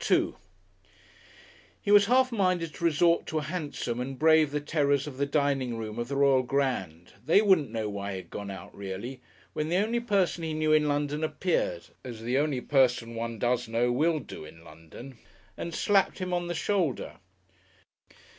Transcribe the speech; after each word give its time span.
§2 0.00 0.34
He 1.82 1.90
was 1.90 2.06
half 2.06 2.32
minded 2.32 2.72
to 2.72 2.84
resort 2.86 3.26
to 3.26 3.36
a 3.36 3.42
hansom 3.42 4.00
and 4.00 4.18
brave 4.18 4.50
the 4.50 4.62
terrors 4.62 5.06
of 5.06 5.18
the 5.18 5.26
dining 5.26 5.76
room 5.76 5.98
of 5.98 6.08
the 6.08 6.16
Royal 6.16 6.42
Grand 6.42 7.12
they 7.26 7.42
wouldn't 7.42 7.70
know 7.70 7.86
why 7.86 8.12
he 8.12 8.16
had 8.16 8.30
gone 8.30 8.50
out 8.50 8.74
really 8.74 9.20
when 9.52 9.68
the 9.68 9.76
only 9.76 10.00
person 10.00 10.42
he 10.42 10.54
knew 10.54 10.72
in 10.72 10.88
London 10.88 11.22
appeared 11.22 11.88
(as 12.02 12.22
the 12.22 12.38
only 12.38 12.62
person 12.62 13.14
one 13.14 13.38
does 13.38 13.68
know 13.68 13.92
will 13.92 14.20
do 14.20 14.42
in 14.42 14.64
London) 14.64 15.18
and 15.54 15.74
slapped 15.74 16.18
him 16.18 16.32
on 16.32 16.46
the 16.48 16.54
shoulder. 16.54 17.16